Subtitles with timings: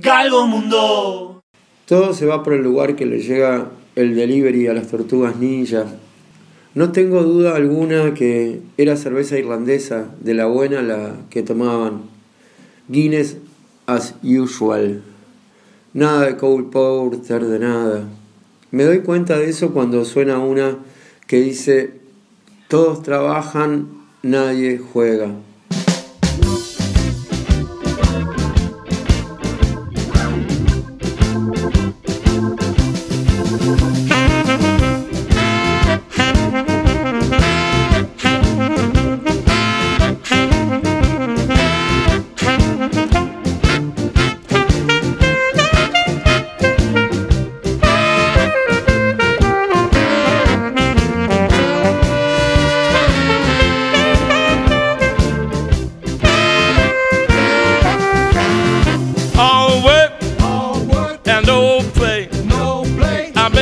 [0.00, 1.42] Galgo Mundo.
[1.86, 5.86] Todo se va por el lugar que le llega el delivery a las tortugas ninja.
[6.76, 12.02] No tengo duda alguna que era cerveza irlandesa, de la buena la que tomaban.
[12.86, 13.38] Guinness
[13.86, 15.02] as usual.
[15.94, 18.04] Nada de Cole Porter, de nada.
[18.70, 20.78] Me doy cuenta de eso cuando suena una
[21.26, 21.94] que dice,
[22.68, 23.88] todos trabajan,
[24.22, 25.32] nadie juega.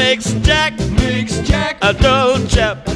[0.06, 2.95] Makes Jack Makes Jack a dull chap chap.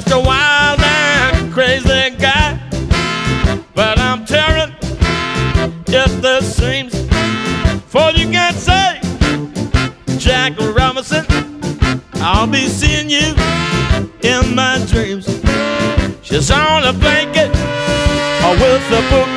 [0.00, 2.58] Just a wild and crazy guy,
[3.74, 4.74] but I'm tearing
[5.88, 6.94] if this seems
[7.84, 9.00] for you can say,
[10.16, 11.26] Jack Robinson.
[12.14, 13.34] I'll be seeing you
[14.22, 15.26] in my dreams.
[16.22, 17.50] She's on a blanket
[18.44, 19.28] or with a book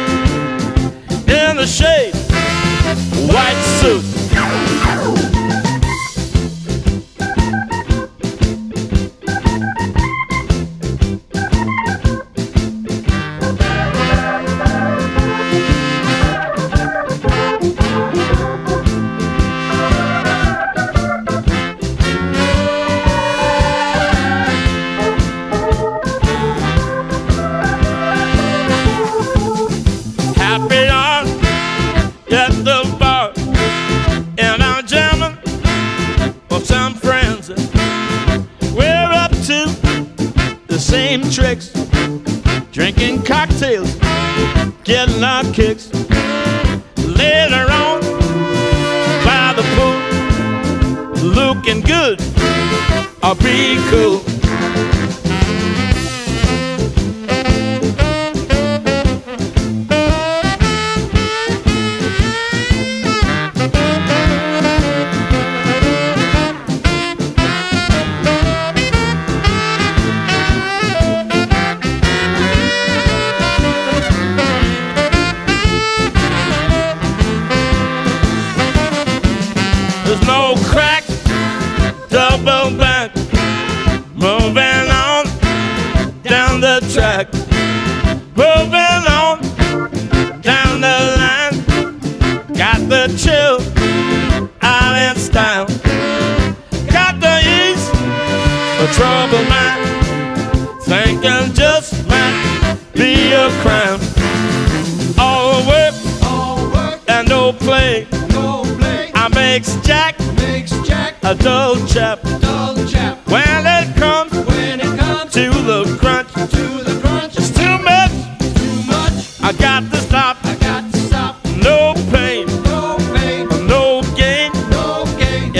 [1.27, 2.13] in the shade,
[3.33, 4.22] white suit.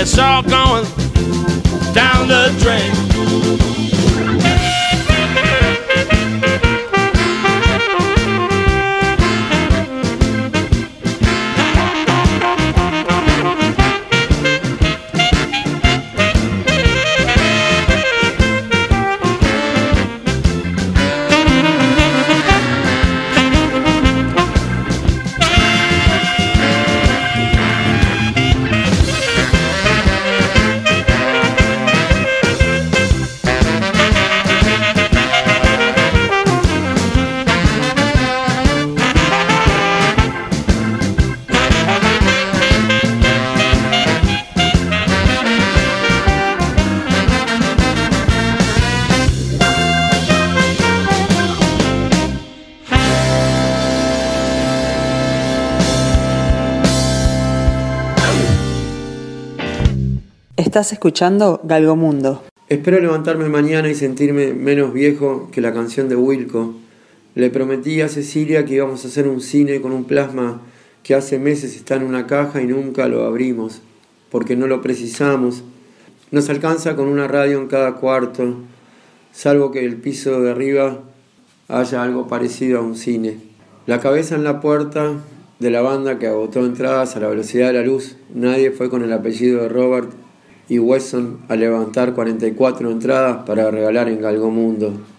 [0.06, 0.84] It's all going
[1.94, 3.43] down the drain.
[60.84, 62.44] Estás escuchando Galgomundo.
[62.68, 66.76] Espero levantarme mañana y sentirme menos viejo que la canción de Wilco.
[67.36, 70.60] Le prometí a Cecilia que íbamos a hacer un cine con un plasma
[71.02, 73.82] que hace meses está en una caja y nunca lo abrimos,
[74.30, 75.64] porque no lo precisamos.
[76.32, 78.54] Nos alcanza con una radio en cada cuarto,
[79.32, 81.00] salvo que el piso de arriba
[81.70, 83.38] haya algo parecido a un cine.
[83.86, 85.14] La cabeza en la puerta
[85.60, 88.18] de la banda que agotó entradas a la velocidad de la luz.
[88.34, 90.23] Nadie fue con el apellido de Robert
[90.70, 94.94] y Wesson a levantar 44 entradas para regalar en Galgomundo.
[94.94, 95.13] Yesterday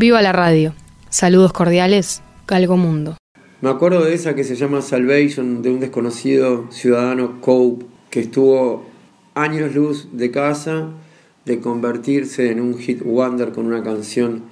[0.00, 0.74] Viva la radio.
[1.10, 3.16] Saludos cordiales, Galgo Mundo.
[3.60, 8.86] Me acuerdo de esa que se llama Salvation, de un desconocido ciudadano Cope, que estuvo
[9.34, 10.90] años luz de casa
[11.46, 14.44] de convertirse en un hit wonder con una canción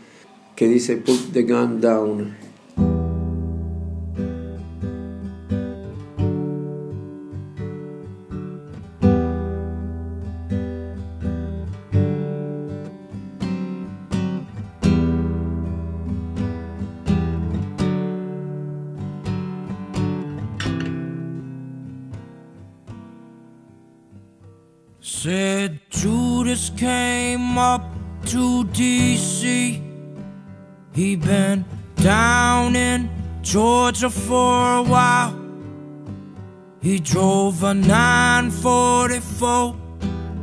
[0.56, 2.45] que dice Put the Gun Down.
[28.26, 29.80] To DC.
[30.92, 31.64] He been
[31.96, 33.08] down in
[33.42, 35.38] Georgia for a while.
[36.82, 39.76] He drove a 944.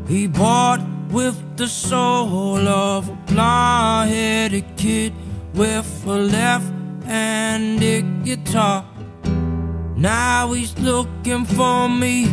[0.07, 5.13] He bought with the soul of a blonde-headed kid
[5.53, 8.85] with a left-handed guitar.
[9.95, 12.29] Now he's looking for me.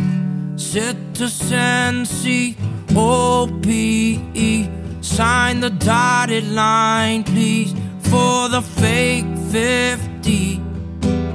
[0.61, 2.55] set to Citizen C
[2.95, 4.80] O P E.
[5.01, 10.57] Sign the dotted line, please, for the fake 50.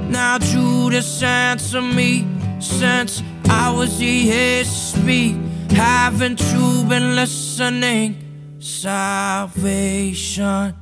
[0.09, 2.25] Now Judas answer me
[2.59, 5.71] since I was ESP.
[5.71, 8.23] Haven't you been listening?
[8.59, 10.75] Salvation.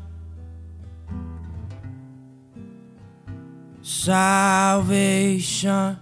[4.05, 5.97] salvation.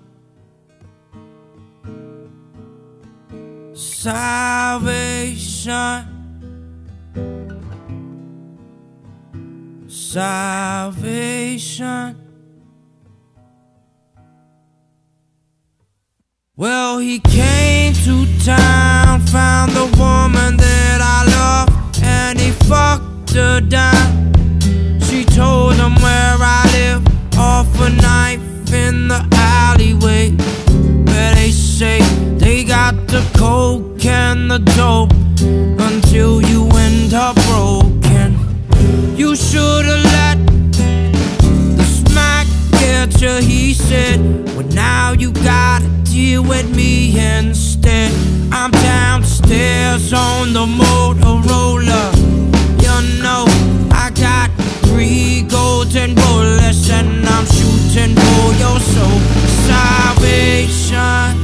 [3.73, 4.73] Salvation.
[10.13, 12.05] Salvation.
[16.55, 21.69] Well, he came to town, found the woman that I love,
[22.03, 24.31] and he fucked her down.
[25.01, 27.03] She told him where I live,
[27.35, 30.29] off a knife in the alleyway.
[31.07, 32.01] Where they say
[32.37, 35.11] they got the coke and the dope
[35.81, 38.02] until you end up broken.
[39.15, 40.37] You should've let
[41.77, 44.19] the smack get you, he said.
[44.55, 48.11] Well, now you gotta deal with me instead.
[48.51, 52.03] I'm downstairs on the Motorola.
[52.81, 53.45] You know,
[53.91, 54.49] I got
[54.87, 59.19] three golden bullets and I'm shooting for your soul.
[59.67, 60.83] Salvation.
[60.89, 61.42] Salvation.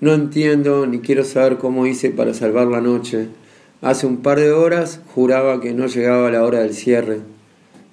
[0.00, 3.28] No entiendo ni quiero saber cómo hice para salvar la noche.
[3.82, 7.20] Hace un par de horas juraba que no llegaba la hora del cierre.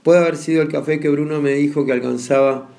[0.03, 2.69] Puede haber sido el café que Bruno me dijo que alcanzaba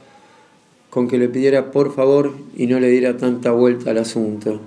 [0.89, 4.61] con que le pidiera por favor y no le diera tanta vuelta al asunto.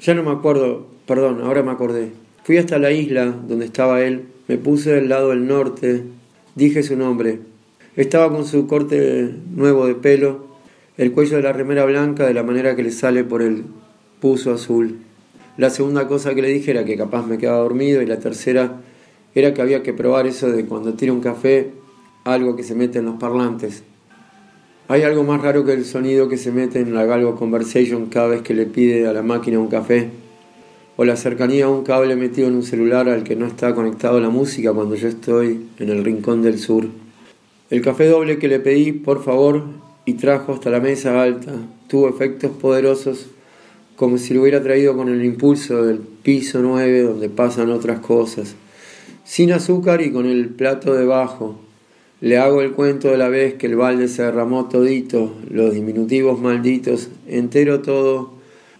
[0.00, 2.10] Ya no me acuerdo, perdón, ahora me acordé.
[2.44, 6.04] Fui hasta la isla donde estaba él, me puse del lado del norte,
[6.54, 7.40] dije su nombre.
[7.96, 10.51] Estaba con su corte nuevo de pelo,
[10.98, 13.64] el cuello de la remera blanca de la manera que le sale por el
[14.20, 14.98] puso azul.
[15.56, 18.80] La segunda cosa que le dije era que capaz me quedaba dormido y la tercera
[19.34, 21.70] era que había que probar eso de cuando tira un café,
[22.24, 23.82] algo que se mete en los parlantes.
[24.88, 28.28] Hay algo más raro que el sonido que se mete en la Galgo Conversation cada
[28.28, 30.10] vez que le pide a la máquina un café,
[30.96, 34.20] o la cercanía a un cable metido en un celular al que no está conectado
[34.20, 36.86] la música cuando yo estoy en el rincón del sur.
[37.70, 39.64] El café doble que le pedí, por favor,
[40.04, 41.52] y trajo hasta la mesa alta.
[41.88, 43.26] Tuvo efectos poderosos
[43.96, 48.54] como si lo hubiera traído con el impulso del piso 9 donde pasan otras cosas.
[49.24, 51.60] Sin azúcar y con el plato debajo.
[52.20, 56.40] Le hago el cuento de la vez que el balde se derramó todito, los diminutivos
[56.40, 58.32] malditos, entero todo,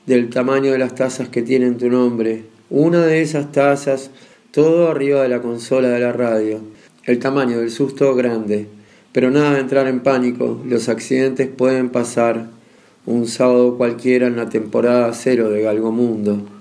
[0.07, 2.45] del tamaño de las tazas que tienen tu nombre.
[2.71, 4.11] Una de esas tazas,
[4.53, 6.61] todo arriba de la consola de la radio.
[7.05, 8.67] El tamaño del susto grande.
[9.13, 12.49] Pero nada de entrar en pánico, los accidentes pueden pasar
[13.05, 16.35] un sábado cualquiera en la temporada cero de Galgomundo.
[16.35, 16.52] Oh,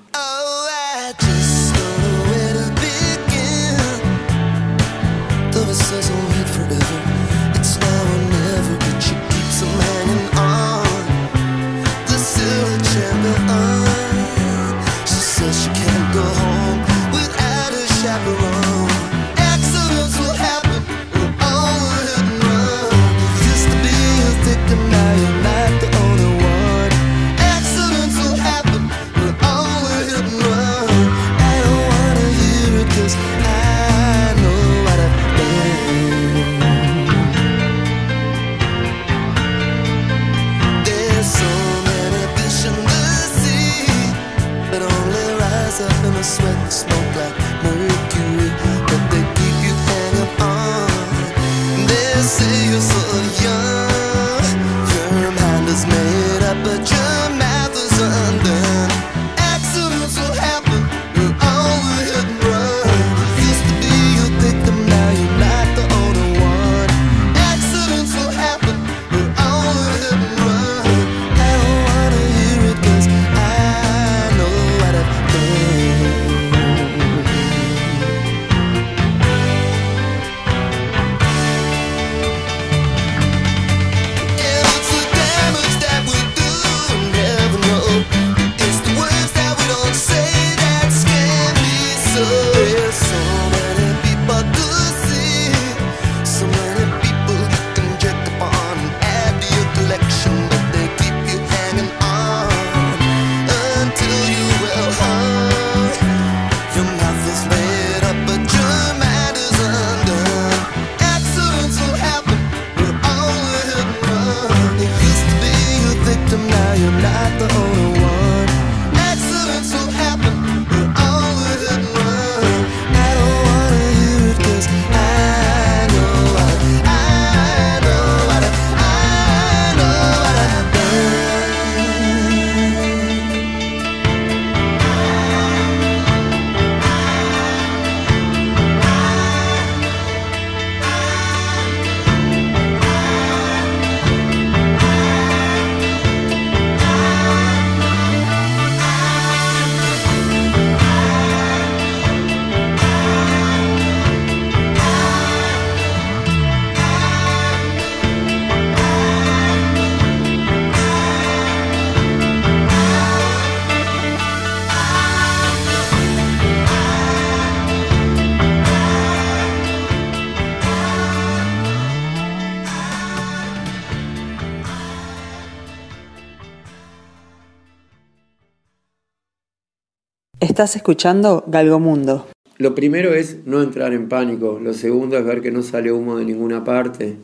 [180.61, 182.27] Estás escuchando Galgomundo.
[182.59, 186.17] Lo primero es no entrar en pánico, lo segundo es ver que no sale humo
[186.17, 187.15] de ninguna parte,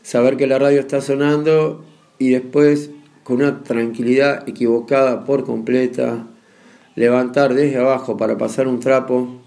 [0.00, 1.84] saber que la radio está sonando
[2.18, 2.90] y después
[3.24, 6.28] con una tranquilidad equivocada por completa,
[6.94, 9.38] levantar desde abajo para pasar un trapo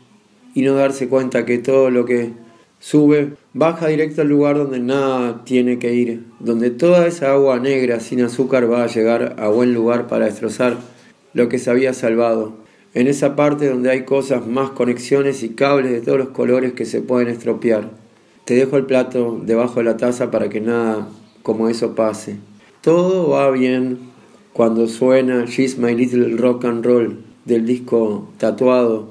[0.54, 2.34] y no darse cuenta que todo lo que
[2.78, 8.02] sube baja directo al lugar donde nada tiene que ir, donde toda esa agua negra
[8.02, 10.78] sin azúcar va a llegar a buen lugar para destrozar
[11.34, 12.61] lo que se había salvado.
[12.94, 16.86] En esa parte donde hay cosas más conexiones y cables de todos los colores que
[16.86, 17.92] se pueden estropear.
[18.44, 21.08] Te dejo el plato debajo de la taza para que nada
[21.42, 22.38] como eso pase.
[22.82, 24.00] Todo va bien
[24.52, 29.11] cuando suena She's My Little Rock and Roll del disco Tatuado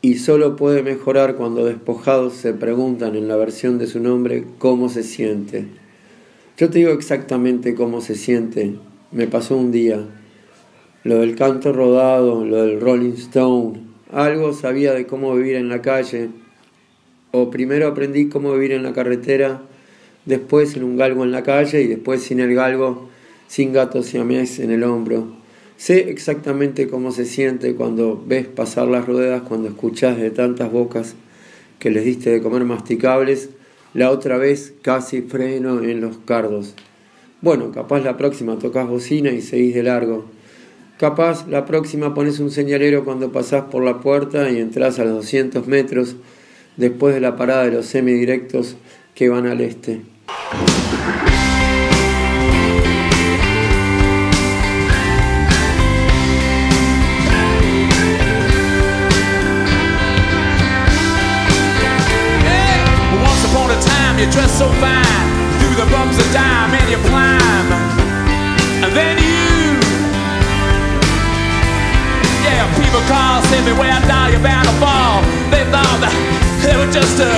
[0.00, 4.88] Y solo puede mejorar cuando despojados se preguntan en la versión de su nombre cómo
[4.88, 5.66] se siente.
[6.58, 8.74] Yo te digo exactamente cómo se siente.
[9.12, 10.04] Me pasó un día.
[11.04, 13.80] Lo del canto rodado, lo del Rolling Stone.
[14.12, 16.28] Algo sabía de cómo vivir en la calle.
[17.32, 19.62] O primero aprendí cómo vivir en la carretera,
[20.26, 23.08] después en un galgo en la calle y después sin el galgo,
[23.48, 25.43] sin gatos siamés en el hombro.
[25.84, 31.14] Sé exactamente cómo se siente cuando ves pasar las ruedas, cuando escuchas de tantas bocas
[31.78, 33.50] que les diste de comer masticables,
[33.92, 36.74] la otra vez casi freno en los cardos.
[37.42, 40.24] Bueno, capaz la próxima tocas bocina y seguís de largo.
[40.98, 45.16] Capaz la próxima pones un señalero cuando pasás por la puerta y entras a los
[45.16, 46.16] 200 metros
[46.78, 48.76] después de la parada de los semidirectos
[49.14, 50.13] que van al este.
[64.24, 65.26] You dress so fine.
[65.60, 67.68] Through the bumps of dime and you climb.
[68.80, 69.76] And then you.
[72.40, 75.20] Yeah, people call, say beware, down, you're bound to fall.
[75.52, 76.14] They thought that
[76.64, 77.28] they were just uh,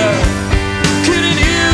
[1.03, 1.67] kidding you.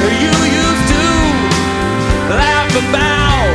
[0.00, 0.32] You
[0.64, 1.04] used to
[2.40, 3.52] laugh about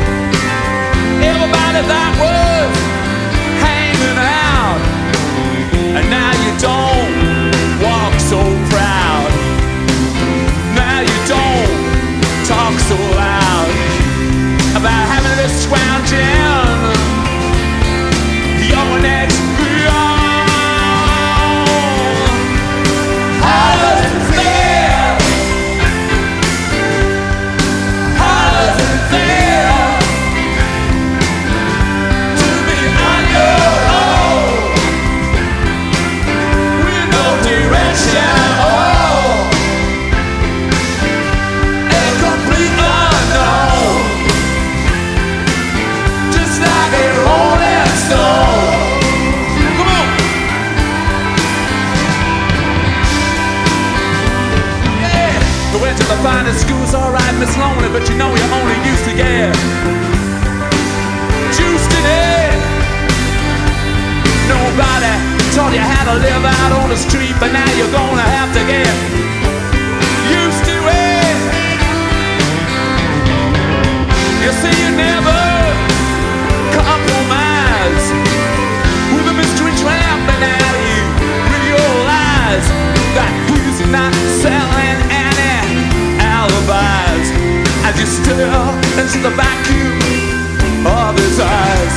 [1.26, 2.70] everybody that was
[3.66, 4.80] hanging out.
[5.98, 6.35] And now
[56.08, 59.54] the finest schools, alright, Miss Lonely, but you know you're only used to get
[61.58, 62.54] juiced in it.
[64.46, 65.14] Nobody
[65.58, 68.62] taught you how to live out on the street, but now you're gonna have to
[68.70, 68.94] get
[70.30, 71.38] used to it.
[74.46, 75.42] You see, you never
[76.70, 78.06] compromise
[79.10, 81.02] with a mystery trampling at you
[81.50, 81.96] with your.
[83.16, 83.45] That
[88.06, 88.48] stare
[89.02, 91.94] into the vacuum of his eyes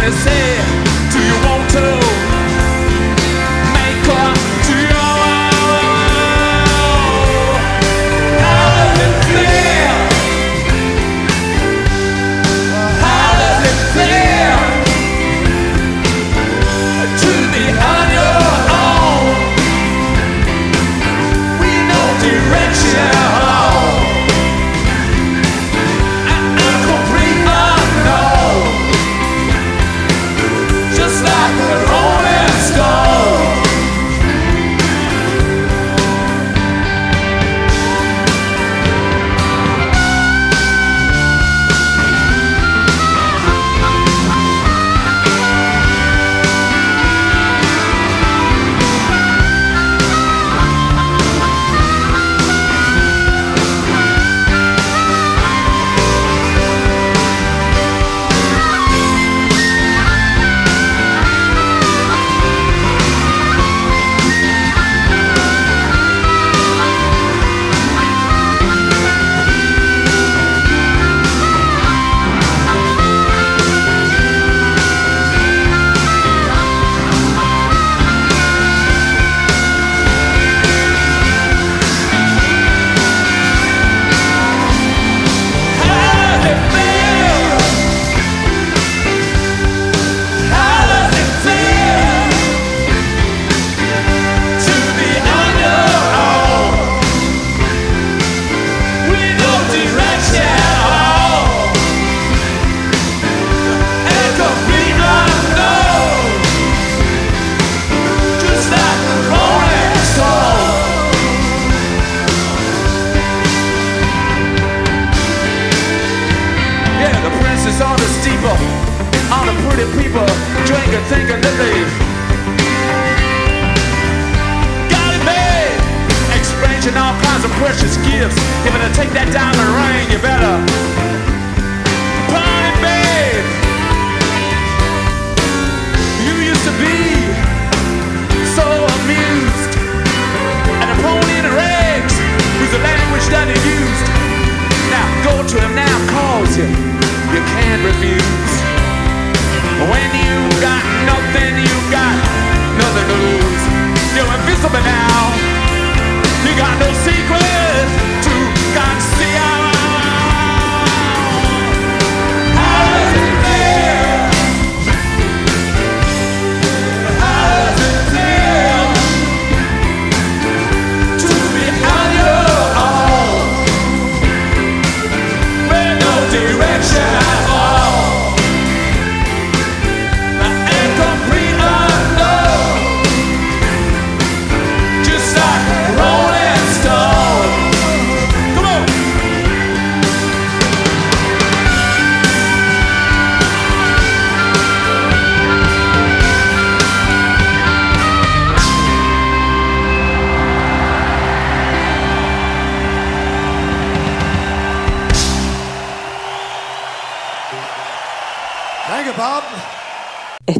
[0.00, 0.93] and say,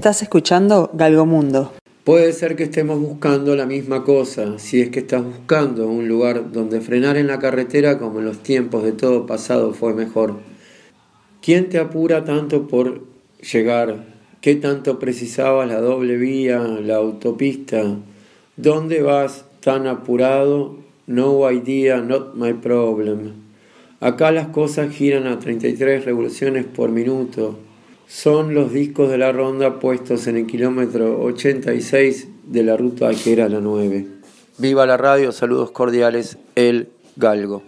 [0.04, 1.72] Estás escuchando Galgomundo.
[2.04, 6.52] Puede ser que estemos buscando la misma cosa, si es que estás buscando un lugar
[6.52, 10.40] donde frenar en la carretera como en los tiempos de todo pasado fue mejor.
[11.40, 13.00] ¿Quién te apura tanto por
[13.50, 14.04] llegar?
[14.42, 17.96] ¿Qué tanto precisabas la doble vía, la autopista?
[18.58, 20.76] ¿Dónde vas tan apurado?
[21.06, 23.32] No idea, not my problem.
[24.00, 27.58] Acá las cosas giran a 33 revoluciones por minuto
[28.06, 33.32] son los discos de la ronda puestos en el kilómetro 86 de la ruta que
[33.32, 34.06] era la 9.
[34.58, 37.62] Viva la radio, saludos cordiales, el Galgo.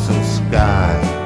[0.00, 1.19] Some sky.